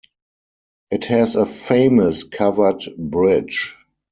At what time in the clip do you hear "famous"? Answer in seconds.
1.45-2.23